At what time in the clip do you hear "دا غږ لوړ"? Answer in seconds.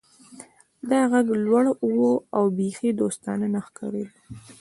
0.89-1.65